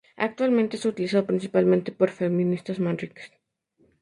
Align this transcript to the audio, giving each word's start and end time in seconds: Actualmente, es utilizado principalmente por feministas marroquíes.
Actualmente, 0.17 0.77
es 0.77 0.85
utilizado 0.85 1.27
principalmente 1.27 1.91
por 1.91 2.09
feministas 2.09 2.79
marroquíes. 2.79 3.31